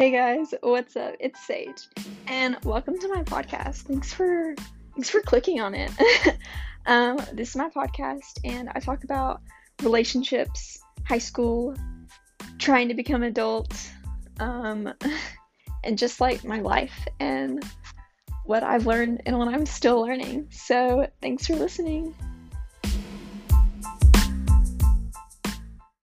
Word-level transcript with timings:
Hey 0.00 0.12
guys, 0.12 0.54
what's 0.62 0.96
up? 0.96 1.14
It's 1.20 1.38
Sage, 1.46 1.86
and 2.26 2.56
welcome 2.64 2.98
to 2.98 3.08
my 3.08 3.22
podcast. 3.22 3.82
Thanks 3.82 4.14
for 4.14 4.54
thanks 4.94 5.10
for 5.10 5.20
clicking 5.20 5.60
on 5.60 5.74
it. 5.74 5.90
um, 6.86 7.18
this 7.34 7.50
is 7.50 7.56
my 7.56 7.68
podcast, 7.68 8.38
and 8.42 8.70
I 8.74 8.80
talk 8.80 9.04
about 9.04 9.42
relationships, 9.82 10.80
high 11.04 11.18
school, 11.18 11.74
trying 12.56 12.88
to 12.88 12.94
become 12.94 13.22
adult, 13.22 13.78
um, 14.38 14.90
and 15.84 15.98
just 15.98 16.18
like 16.18 16.44
my 16.44 16.60
life 16.60 17.06
and 17.20 17.62
what 18.46 18.62
I've 18.62 18.86
learned 18.86 19.20
and 19.26 19.36
what 19.36 19.48
I'm 19.48 19.66
still 19.66 20.00
learning. 20.00 20.48
So, 20.50 21.08
thanks 21.20 21.46
for 21.46 21.56
listening. 21.56 22.14